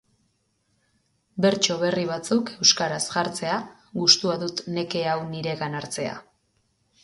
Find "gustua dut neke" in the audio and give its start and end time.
4.01-5.07